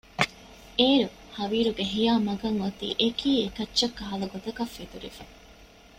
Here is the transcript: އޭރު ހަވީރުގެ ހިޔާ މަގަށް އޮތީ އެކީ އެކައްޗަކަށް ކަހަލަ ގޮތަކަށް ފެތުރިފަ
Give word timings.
އޭރު 0.79 1.07
ހަވީރުގެ 1.37 1.85
ހިޔާ 1.93 2.13
މަގަށް 2.27 2.57
އޮތީ 2.61 2.87
އެކީ 3.01 3.29
އެކައްޗަކަށް 3.41 3.95
ކަހަލަ 3.99 4.25
ގޮތަކަށް 4.33 4.73
ފެތުރިފަ 4.75 5.23